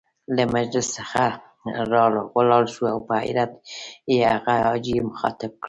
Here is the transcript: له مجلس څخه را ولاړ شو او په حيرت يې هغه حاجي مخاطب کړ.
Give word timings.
له 0.35 0.43
مجلس 0.55 0.87
څخه 0.97 1.23
را 1.93 2.03
ولاړ 2.37 2.63
شو 2.73 2.83
او 2.93 2.99
په 3.07 3.13
حيرت 3.23 3.51
يې 4.11 4.19
هغه 4.33 4.53
حاجي 4.65 4.95
مخاطب 5.09 5.51
کړ. 5.53 5.59